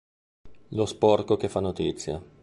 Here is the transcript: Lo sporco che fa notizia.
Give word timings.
Lo 0.69 0.87
sporco 0.87 1.37
che 1.37 1.47
fa 1.47 1.59
notizia. 1.59 2.19